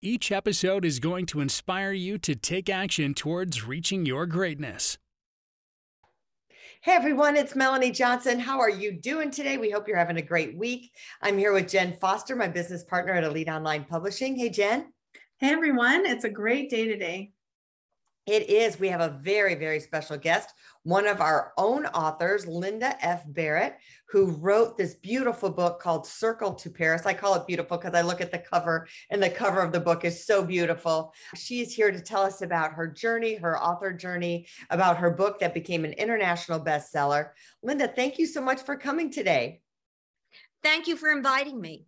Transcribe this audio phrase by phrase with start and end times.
[0.00, 4.96] Each episode is going to inspire you to take action towards reaching your greatness.
[6.82, 8.38] Hey everyone, it's Melanie Johnson.
[8.38, 9.58] How are you doing today?
[9.58, 10.92] We hope you're having a great week.
[11.20, 14.36] I'm here with Jen Foster, my business partner at Elite Online Publishing.
[14.36, 14.92] Hey Jen.
[15.40, 17.32] Hey everyone, it's a great day today.
[18.28, 18.78] It is.
[18.78, 23.22] We have a very, very special guest, one of our own authors, Linda F.
[23.26, 23.78] Barrett,
[24.10, 27.06] who wrote this beautiful book called Circle to Paris.
[27.06, 29.80] I call it beautiful because I look at the cover, and the cover of the
[29.80, 31.14] book is so beautiful.
[31.36, 35.40] She is here to tell us about her journey, her author journey, about her book
[35.40, 37.30] that became an international bestseller.
[37.62, 39.62] Linda, thank you so much for coming today.
[40.62, 41.86] Thank you for inviting me.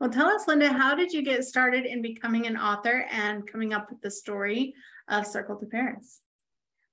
[0.00, 3.74] Well, tell us, Linda, how did you get started in becoming an author and coming
[3.74, 4.74] up with the story
[5.08, 6.22] of Circle to Paris?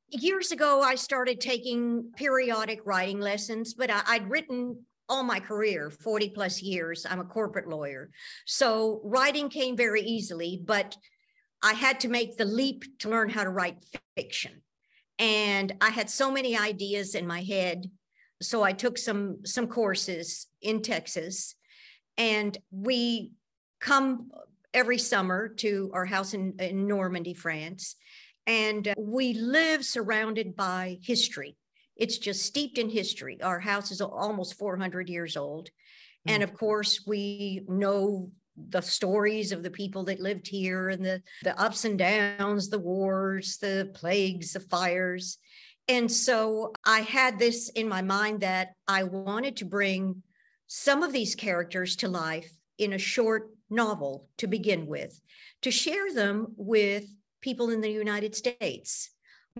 [0.10, 6.30] Years ago, I started taking periodic writing lessons, but I'd written all my career 40
[6.32, 7.06] plus years.
[7.10, 8.10] I'm a corporate lawyer.
[8.46, 10.96] So writing came very easily but
[11.64, 13.84] i had to make the leap to learn how to write
[14.16, 14.62] fiction.
[15.18, 17.90] And i had so many ideas in my head
[18.42, 21.56] so i took some some courses in texas
[22.18, 23.32] and we
[23.80, 24.32] come
[24.74, 27.96] every summer to our house in, in normandy france
[28.48, 31.58] and uh, we live surrounded by history.
[31.98, 33.40] It's just steeped in history.
[33.42, 35.68] Our house is almost 400 years old.
[35.68, 36.36] Mm-hmm.
[36.36, 41.22] And of course, we know the stories of the people that lived here and the,
[41.44, 45.38] the ups and downs, the wars, the plagues, the fires.
[45.88, 50.24] And so I had this in my mind that I wanted to bring
[50.68, 55.20] some of these characters to life in a short novel to begin with,
[55.62, 57.06] to share them with
[57.42, 59.12] people in the United States,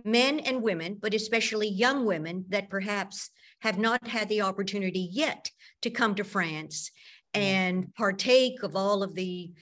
[0.04, 3.30] men and women, but especially young women that perhaps
[3.60, 5.50] have not had the opportunity yet
[5.82, 6.90] to come to France
[7.34, 9.52] and partake of all of the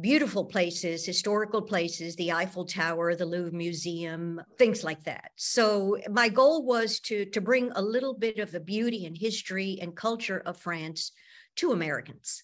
[0.00, 5.32] beautiful places, historical places, the Eiffel Tower, the Louvre Museum, things like that.
[5.36, 9.78] So my goal was to, to bring a little bit of the beauty and history
[9.80, 11.12] and culture of France
[11.56, 12.42] to Americans.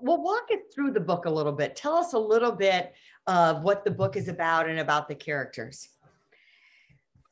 [0.00, 1.76] Well, walk it through the book a little bit.
[1.76, 2.92] Tell us a little bit
[3.26, 5.88] of what the book is about and about the characters.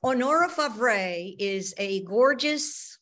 [0.03, 2.99] Honora Favre is a gorgeous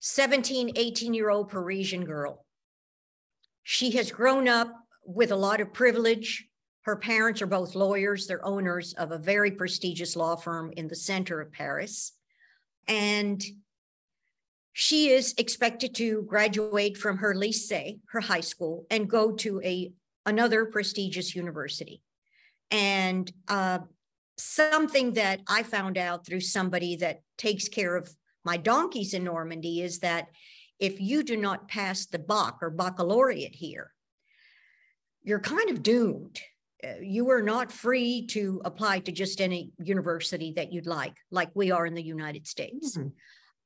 [0.00, 2.45] 17, 18 year old Parisian girl.
[3.68, 4.72] She has grown up
[5.04, 6.46] with a lot of privilege.
[6.82, 10.94] Her parents are both lawyers, they're owners of a very prestigious law firm in the
[10.94, 12.12] center of Paris.
[12.86, 13.42] And
[14.72, 19.92] she is expected to graduate from her lycée, her high school, and go to a
[20.26, 22.04] another prestigious university.
[22.70, 23.80] And uh,
[24.38, 29.82] something that I found out through somebody that takes care of my donkeys in Normandy
[29.82, 30.28] is that
[30.78, 33.92] if you do not pass the bac or baccalaureate here,
[35.22, 36.40] you're kind of doomed.
[36.84, 41.50] Uh, you are not free to apply to just any university that you'd like, like
[41.54, 42.96] we are in the United States.
[42.96, 43.08] Mm-hmm.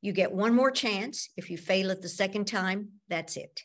[0.01, 1.29] You get one more chance.
[1.37, 3.63] If you fail it the second time, that's it.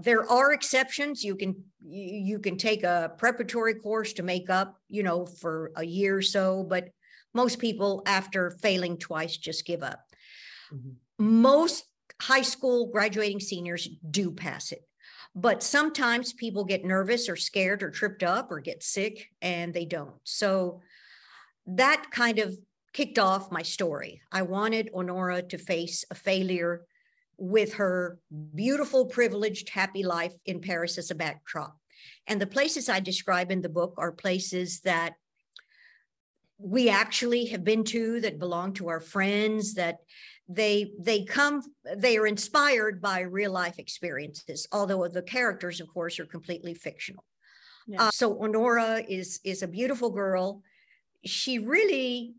[0.00, 1.22] There are exceptions.
[1.22, 5.84] You can you can take a preparatory course to make up, you know, for a
[5.84, 6.88] year or so, but
[7.34, 10.00] most people after failing twice just give up.
[10.72, 11.40] Mm-hmm.
[11.40, 11.84] Most
[12.20, 14.82] high school graduating seniors do pass it.
[15.34, 19.84] But sometimes people get nervous or scared or tripped up or get sick and they
[19.84, 20.16] don't.
[20.24, 20.80] So
[21.66, 22.56] that kind of
[22.92, 24.20] kicked off my story.
[24.32, 26.84] I wanted Honora to face a failure
[27.38, 28.18] with her
[28.54, 31.76] beautiful, privileged, happy life in Paris as a backdrop.
[32.26, 35.14] And the places I describe in the book are places that
[36.58, 39.98] we actually have been to that belong to our friends that
[40.52, 41.62] they they come
[41.96, 47.24] they are inspired by real life experiences although the characters of course are completely fictional.
[47.86, 48.08] Yeah.
[48.08, 50.62] uh, so honora is is a beautiful girl.
[51.24, 52.34] She really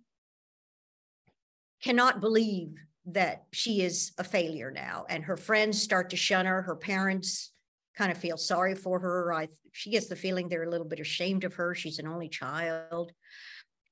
[1.81, 2.75] cannot believe
[3.05, 7.51] that she is a failure now and her friends start to shun her her parents
[7.97, 9.33] kind of feel sorry for her.
[9.33, 11.73] I she gets the feeling they're a little bit ashamed of her.
[11.73, 13.13] She's an only child.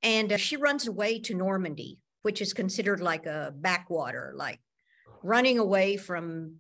[0.04, 4.60] And uh, she runs away to normandy which is considered like a backwater like
[5.24, 6.60] running away from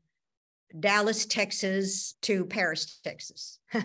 [0.77, 3.59] Dallas, Texas to Paris, Texas.
[3.71, 3.83] Her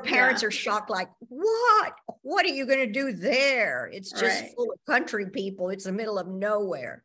[0.00, 0.48] parents yeah.
[0.48, 1.94] are shocked, like, what?
[2.22, 3.88] What are you going to do there?
[3.92, 4.52] It's just right.
[4.54, 5.70] full of country people.
[5.70, 7.04] It's the middle of nowhere.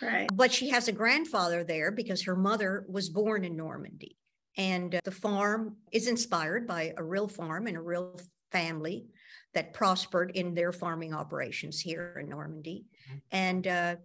[0.00, 0.28] Right.
[0.32, 4.16] But she has a grandfather there because her mother was born in Normandy.
[4.56, 8.18] And uh, the farm is inspired by a real farm and a real
[8.52, 9.06] family
[9.54, 12.86] that prospered in their farming operations here in Normandy.
[13.08, 13.18] Mm-hmm.
[13.32, 13.96] And uh,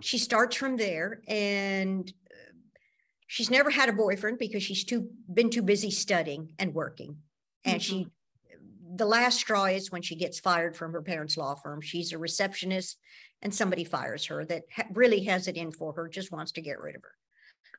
[0.00, 2.52] she starts from there and uh,
[3.26, 7.16] she's never had a boyfriend because she's too been too busy studying and working.
[7.64, 7.98] And mm-hmm.
[7.98, 8.06] she
[8.94, 11.80] the last straw is when she gets fired from her parents' law firm.
[11.80, 12.98] She's a receptionist
[13.40, 16.60] and somebody fires her that ha- really has it in for her, just wants to
[16.60, 17.14] get rid of her.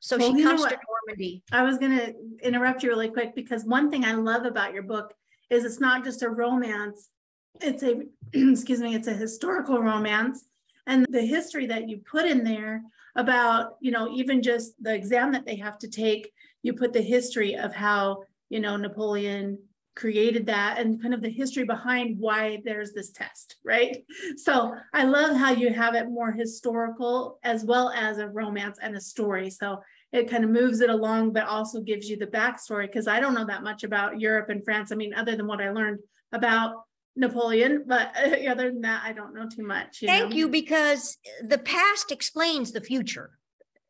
[0.00, 0.76] So well, she comes to
[1.06, 1.42] Normandy.
[1.52, 4.82] I was going to interrupt you really quick because one thing I love about your
[4.82, 5.14] book
[5.54, 7.10] is it's not just a romance,
[7.60, 8.02] it's a,
[8.32, 10.44] excuse me, it's a historical romance.
[10.86, 12.82] And the history that you put in there
[13.16, 16.30] about, you know, even just the exam that they have to take,
[16.62, 19.58] you put the history of how, you know, Napoleon
[19.96, 24.04] created that and kind of the history behind why there's this test, right?
[24.36, 28.96] So I love how you have it more historical as well as a romance and
[28.96, 29.50] a story.
[29.50, 29.80] So
[30.14, 33.34] it kind of moves it along, but also gives you the backstory because I don't
[33.34, 34.92] know that much about Europe and France.
[34.92, 35.98] I mean, other than what I learned
[36.30, 36.84] about
[37.16, 38.12] Napoleon, but
[38.48, 40.02] other than that, I don't know too much.
[40.02, 40.36] You Thank know?
[40.36, 43.38] you, because the past explains the future.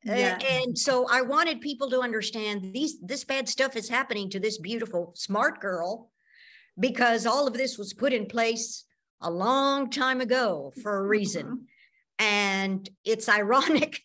[0.03, 0.39] Yeah.
[0.39, 4.59] And so I wanted people to understand these this bad stuff is happening to this
[4.59, 6.11] beautiful smart girl
[6.79, 8.85] because all of this was put in place
[9.21, 11.47] a long time ago for a reason.
[11.47, 12.25] Mm-hmm.
[12.25, 14.01] And it's ironic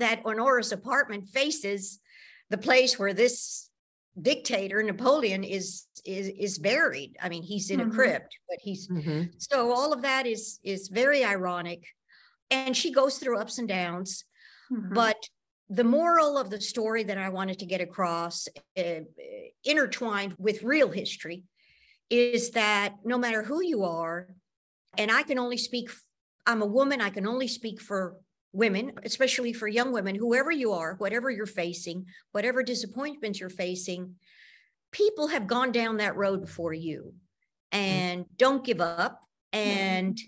[0.00, 2.00] that Honora's apartment faces
[2.50, 3.70] the place where this
[4.20, 7.16] dictator Napoleon is is is buried.
[7.20, 7.90] I mean, he's in mm-hmm.
[7.90, 9.24] a crypt, but he's mm-hmm.
[9.38, 11.84] so all of that is is very ironic.
[12.50, 14.24] And she goes through ups and downs,
[14.72, 14.92] mm-hmm.
[14.92, 15.16] but
[15.68, 18.82] the moral of the story that I wanted to get across, uh,
[19.62, 21.44] intertwined with real history,
[22.10, 24.34] is that no matter who you are,
[24.98, 25.88] and I can only speak,
[26.44, 28.16] I'm a woman, I can only speak for
[28.52, 34.16] women, especially for young women, whoever you are, whatever you're facing, whatever disappointments you're facing,
[34.92, 37.14] people have gone down that road before you.
[37.72, 39.20] And don't give up.
[39.52, 40.18] And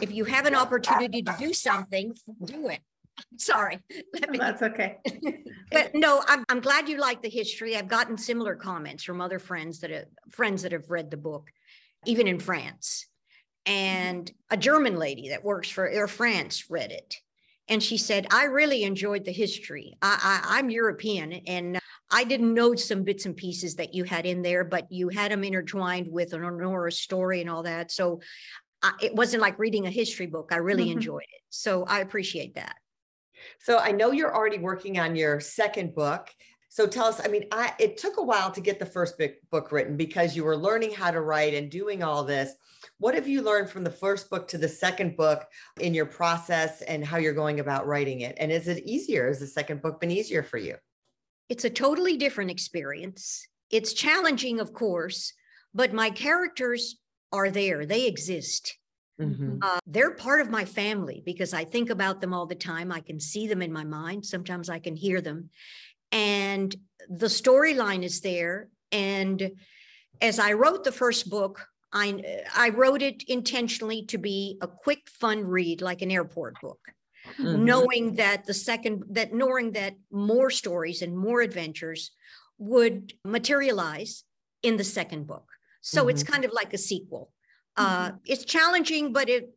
[0.00, 2.14] if you have an opportunity to do something,
[2.44, 2.80] do it.
[3.38, 3.78] Sorry.
[4.28, 4.38] Me...
[4.38, 4.98] That's okay.
[5.70, 7.76] but no, I'm, I'm glad you like the history.
[7.76, 11.50] I've gotten similar comments from other friends that have friends that have read the book,
[12.06, 13.06] even in France.
[13.64, 17.16] And a German lady that works for Air France read it.
[17.72, 19.96] And she said, I really enjoyed the history.
[20.02, 21.78] I, I, I'm European and
[22.10, 25.32] I didn't know some bits and pieces that you had in there, but you had
[25.32, 27.90] them intertwined with an Honora story and all that.
[27.90, 28.20] So
[28.82, 30.50] I, it wasn't like reading a history book.
[30.52, 30.98] I really mm-hmm.
[30.98, 31.42] enjoyed it.
[31.48, 32.76] So I appreciate that.
[33.60, 36.28] So I know you're already working on your second book.
[36.72, 39.20] So tell us, I mean, I it took a while to get the first
[39.50, 42.54] book written because you were learning how to write and doing all this.
[42.96, 45.44] What have you learned from the first book to the second book
[45.80, 48.38] in your process and how you're going about writing it?
[48.40, 49.28] And is it easier?
[49.28, 50.76] Has the second book been easier for you?
[51.50, 53.46] It's a totally different experience.
[53.68, 55.34] It's challenging, of course,
[55.74, 56.96] but my characters
[57.32, 58.78] are there, they exist.
[59.20, 59.58] Mm-hmm.
[59.60, 62.90] Uh, they're part of my family because I think about them all the time.
[62.90, 64.24] I can see them in my mind.
[64.24, 65.50] Sometimes I can hear them.
[66.12, 66.74] And
[67.08, 68.68] the storyline is there.
[68.92, 69.52] And
[70.20, 72.22] as I wrote the first book, I,
[72.54, 76.80] I wrote it intentionally to be a quick, fun read, like an airport book.
[77.38, 77.64] Mm-hmm.
[77.64, 82.10] knowing that the second that knowing that more stories and more adventures
[82.58, 84.24] would materialize
[84.64, 85.48] in the second book
[85.82, 86.10] so mm-hmm.
[86.10, 87.32] it's kind of like a sequel
[87.76, 88.16] uh, mm-hmm.
[88.26, 89.50] It's challenging, but it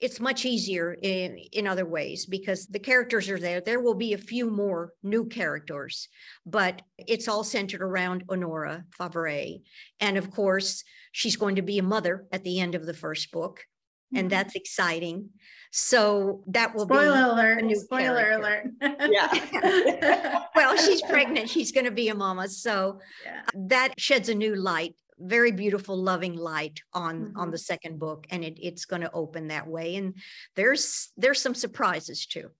[0.00, 3.60] it's much easier in in other ways because the characters are there.
[3.60, 6.08] There will be a few more new characters,
[6.44, 9.58] but it's all centered around Honora Favre,
[10.00, 13.32] and of course, she's going to be a mother at the end of the first
[13.32, 14.18] book, mm-hmm.
[14.18, 15.30] and that's exciting.
[15.72, 17.58] So that will spoiler be alert.
[17.62, 18.72] A new spoiler character.
[18.80, 19.10] alert.
[19.10, 20.44] yeah.
[20.54, 21.50] well, she's pregnant.
[21.50, 23.42] She's going to be a mama, so yeah.
[23.68, 27.38] that sheds a new light very beautiful loving light on mm-hmm.
[27.38, 30.14] on the second book and it, it's going to open that way and
[30.54, 32.50] there's there's some surprises too.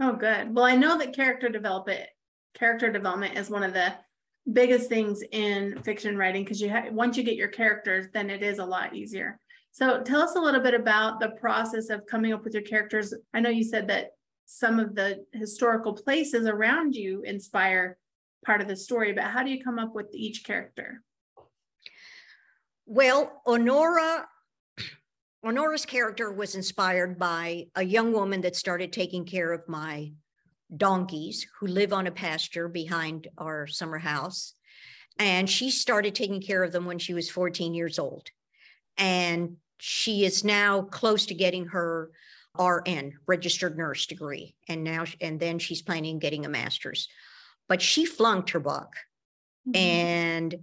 [0.00, 0.54] Oh good.
[0.54, 2.02] Well i know that character development
[2.54, 3.94] character development is one of the
[4.52, 8.42] biggest things in fiction writing because you have once you get your characters then it
[8.42, 9.38] is a lot easier.
[9.72, 13.12] So tell us a little bit about the process of coming up with your characters.
[13.32, 14.10] I know you said that
[14.46, 17.96] some of the historical places around you inspire
[18.44, 21.02] part of the story but how do you come up with each character
[22.86, 24.26] well, Honora,
[25.44, 30.12] Honora's character was inspired by a young woman that started taking care of my
[30.74, 34.54] donkeys who live on a pasture behind our summer house.
[35.18, 38.30] And she started taking care of them when she was 14 years old.
[38.96, 42.10] And she is now close to getting her
[42.58, 44.54] RN, registered nurse degree.
[44.68, 47.08] And now, and then she's planning getting a master's.
[47.68, 48.88] But she flunked her bac.
[49.68, 49.76] Mm-hmm.
[49.76, 50.54] And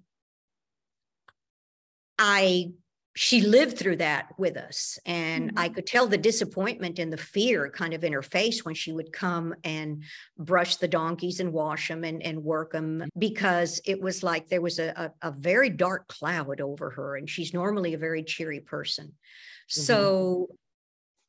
[2.21, 2.71] I
[3.13, 5.59] she lived through that with us and mm-hmm.
[5.59, 8.93] i could tell the disappointment and the fear kind of in her face when she
[8.93, 10.03] would come and
[10.37, 14.61] brush the donkeys and wash them and, and work them because it was like there
[14.61, 18.61] was a, a, a very dark cloud over her and she's normally a very cheery
[18.61, 19.81] person mm-hmm.
[19.81, 20.47] so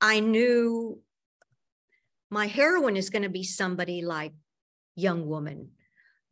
[0.01, 1.01] i knew
[2.31, 4.33] my heroine is going to be somebody like
[4.95, 5.71] young woman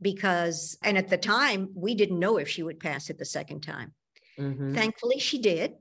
[0.00, 3.62] because and at the time we didn't know if she would pass it the second
[3.62, 3.92] time
[4.40, 4.74] Mm-hmm.
[4.74, 5.74] Thankfully, she did.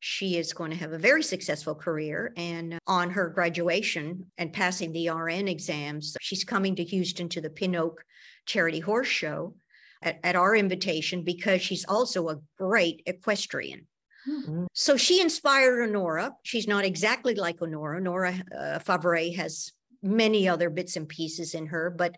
[0.00, 2.32] She is going to have a very successful career.
[2.36, 7.50] And on her graduation and passing the RN exams, she's coming to Houston to the
[7.50, 8.04] Pin Oak
[8.44, 9.54] Charity Horse Show
[10.02, 13.86] at, at our invitation because she's also a great equestrian.
[14.28, 14.66] Mm-hmm.
[14.74, 16.32] So she inspired Honora.
[16.42, 17.96] She's not exactly like Honora.
[17.96, 19.72] Honora uh, Favre has
[20.02, 22.16] many other bits and pieces in her, but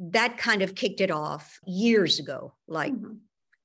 [0.00, 3.14] that kind of kicked it off years ago, like mm-hmm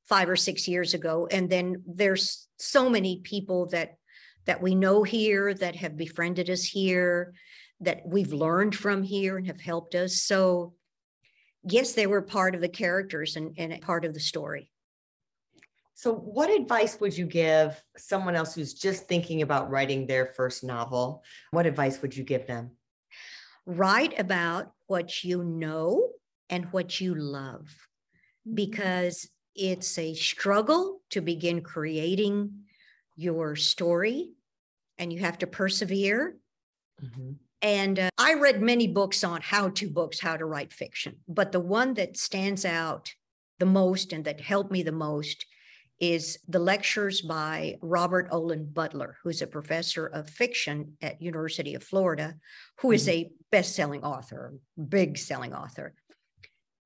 [0.07, 3.97] five or six years ago and then there's so many people that
[4.45, 7.33] that we know here that have befriended us here
[7.79, 10.21] that we've learned from here and have helped us.
[10.21, 10.73] So
[11.63, 14.69] yes they were part of the characters and, and part of the story.
[15.95, 20.63] So what advice would you give someone else who's just thinking about writing their first
[20.63, 21.23] novel?
[21.51, 22.71] What advice would you give them?
[23.65, 26.09] Write about what you know
[26.49, 27.67] and what you love
[28.45, 28.55] mm-hmm.
[28.55, 32.63] because it's a struggle to begin creating
[33.15, 34.31] your story
[34.97, 36.37] and you have to persevere.
[37.03, 37.31] Mm-hmm.
[37.61, 41.51] And uh, I read many books on how to books, how to write fiction, but
[41.51, 43.13] the one that stands out
[43.59, 45.45] the most and that helped me the most
[45.99, 51.83] is the lectures by Robert Olen Butler, who's a professor of fiction at University of
[51.83, 52.35] Florida,
[52.79, 53.27] who is mm-hmm.
[53.27, 54.55] a best-selling author,
[54.89, 55.93] big selling author.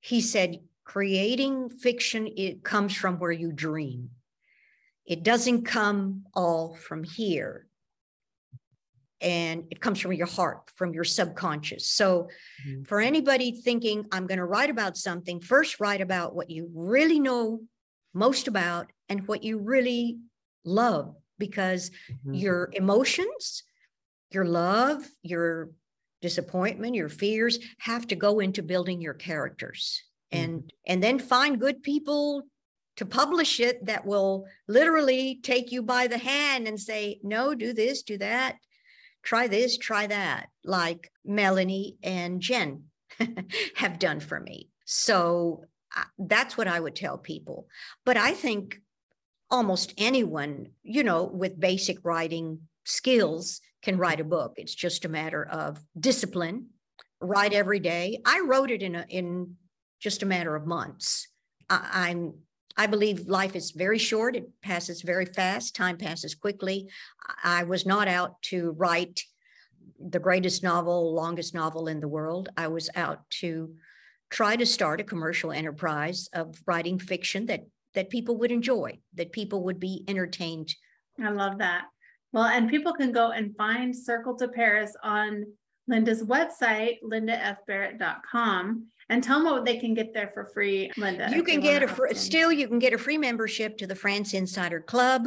[0.00, 4.08] He said, creating fiction it comes from where you dream
[5.04, 7.66] it doesn't come all from here
[9.20, 12.28] and it comes from your heart from your subconscious so
[12.66, 12.84] mm-hmm.
[12.84, 17.20] for anybody thinking i'm going to write about something first write about what you really
[17.20, 17.60] know
[18.14, 20.16] most about and what you really
[20.64, 22.32] love because mm-hmm.
[22.32, 23.62] your emotions
[24.30, 25.68] your love your
[26.22, 30.68] disappointment your fears have to go into building your characters and mm-hmm.
[30.86, 32.42] and then find good people
[32.96, 37.72] to publish it that will literally take you by the hand and say no do
[37.72, 38.56] this do that
[39.22, 42.84] try this try that like melanie and jen
[43.76, 44.68] have done for me.
[44.84, 45.64] So
[46.18, 47.66] that's what i would tell people.
[48.04, 48.80] But i think
[49.50, 54.54] almost anyone you know with basic writing skills can write a book.
[54.56, 56.68] It's just a matter of discipline.
[57.20, 58.20] Write every day.
[58.24, 59.56] I wrote it in a in
[60.00, 61.28] just a matter of months.
[61.68, 62.34] I, I'm
[62.78, 64.36] I believe life is very short.
[64.36, 65.74] It passes very fast.
[65.74, 66.88] Time passes quickly.
[67.42, 69.20] I was not out to write
[69.98, 72.50] the greatest novel, longest novel in the world.
[72.56, 73.74] I was out to
[74.30, 77.64] try to start a commercial enterprise of writing fiction that
[77.94, 80.72] that people would enjoy, that people would be entertained.
[81.20, 81.86] I love that.
[82.32, 85.46] Well, and people can go and find Circle to Paris on
[85.88, 91.30] Linda's website, lindafbarrett.com and tell them what they can get there for free, Linda.
[91.32, 94.34] You can get a fr- still you can get a free membership to the France
[94.34, 95.26] Insider Club,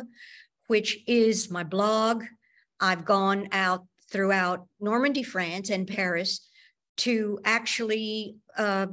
[0.67, 2.23] which is my blog.
[2.79, 6.47] I've gone out throughout Normandy, France, and Paris
[6.97, 8.87] to actually uh,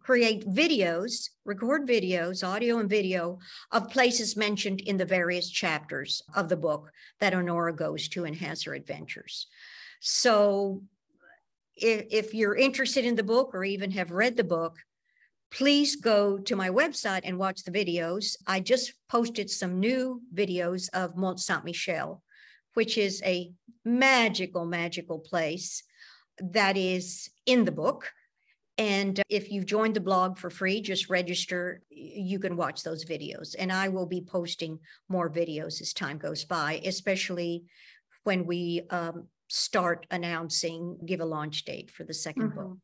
[0.00, 3.38] create videos, record videos, audio and video
[3.72, 6.90] of places mentioned in the various chapters of the book
[7.20, 9.46] that Honora goes to and has her adventures.
[10.00, 10.82] So
[11.80, 14.76] if, if you're interested in the book or even have read the book,
[15.50, 18.36] please go to my website and watch the videos.
[18.46, 22.22] I just posted some new videos of Mont Saint Michel,
[22.74, 23.52] which is a
[23.84, 25.82] magical, magical place
[26.38, 28.10] that is in the book.
[28.76, 31.80] And if you've joined the blog for free, just register.
[31.90, 33.56] You can watch those videos.
[33.58, 37.64] And I will be posting more videos as time goes by, especially
[38.22, 42.58] when we um, start announcing, give a launch date for the 2nd mm-hmm.
[42.58, 42.78] book.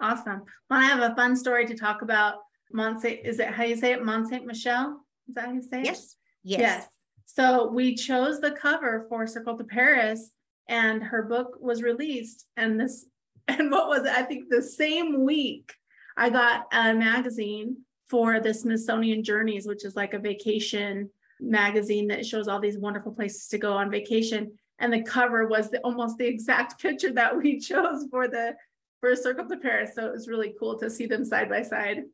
[0.00, 0.42] Awesome.
[0.68, 2.36] Well, I have a fun story to talk about
[2.72, 4.04] Mont Saint, is it how you say it?
[4.04, 5.00] Mont Saint Michel?
[5.28, 5.86] Is that how you say it?
[5.86, 6.16] Yes.
[6.42, 6.60] Yes.
[6.60, 6.88] Yes.
[7.26, 10.30] So we chose the cover for Circle to Paris
[10.68, 13.06] and her book was released and this
[13.48, 14.12] And what was it?
[14.12, 15.72] I think the same week
[16.16, 17.76] I got a magazine
[18.08, 23.12] for the Smithsonian Journeys, which is like a vacation magazine that shows all these wonderful
[23.12, 24.52] places to go on vacation.
[24.78, 28.56] And the cover was the, almost the exact picture that we chose for the
[29.00, 29.92] for Circle to Paris.
[29.94, 32.04] So it was really cool to see them side by side.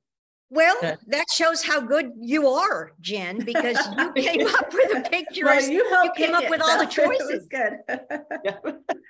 [0.50, 0.76] Well,
[1.06, 5.46] that shows how good you are, Jen, because you came up with a picture.
[5.46, 7.48] Well, you, you came up it, with all the so choices.
[7.48, 7.78] good.
[8.44, 8.58] Yeah.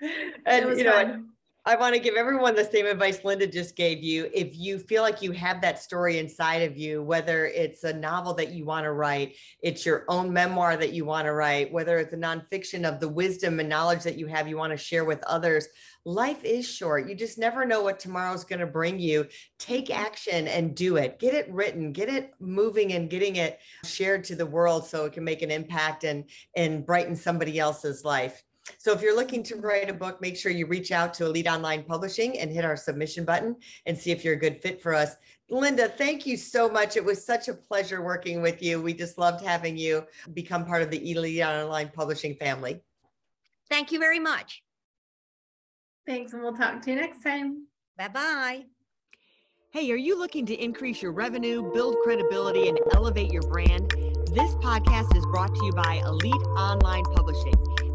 [0.00, 1.28] It and was you know, fun.
[1.64, 4.28] I want to give everyone the same advice Linda just gave you.
[4.34, 8.34] If you feel like you have that story inside of you, whether it's a novel
[8.34, 11.98] that you want to write, it's your own memoir that you want to write, whether
[11.98, 15.04] it's a nonfiction of the wisdom and knowledge that you have you want to share
[15.04, 15.68] with others,
[16.04, 17.08] life is short.
[17.08, 19.28] You just never know what tomorrow's going to bring you.
[19.60, 21.20] Take action and do it.
[21.20, 25.12] Get it written, get it moving and getting it shared to the world so it
[25.12, 26.24] can make an impact and
[26.56, 28.42] and brighten somebody else's life.
[28.78, 31.48] So if you're looking to write a book, make sure you reach out to Elite
[31.48, 34.94] Online Publishing and hit our submission button and see if you're a good fit for
[34.94, 35.16] us.
[35.50, 36.96] Linda, thank you so much.
[36.96, 38.80] It was such a pleasure working with you.
[38.80, 42.80] We just loved having you become part of the Elite Online Publishing family.
[43.68, 44.62] Thank you very much.
[46.06, 47.66] Thanks, and we'll talk to you next time.
[47.96, 48.64] Bye bye.
[49.70, 53.90] Hey, are you looking to increase your revenue, build credibility, and elevate your brand?
[54.34, 57.54] This podcast is brought to you by Elite Online Publishing,